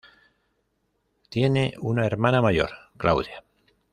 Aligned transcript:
Tiene 1.29 1.75
una 1.79 2.07
hermana 2.07 2.41
mayor, 2.41 2.71
Claudia. 2.97 3.43